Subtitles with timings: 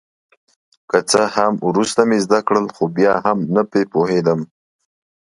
[0.89, 4.39] که څه هم وروسته مې زده کړل خو بیا هم نه په پوهېدم.